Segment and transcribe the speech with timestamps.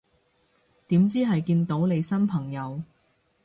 [0.87, 2.81] 點知係見到你新朋友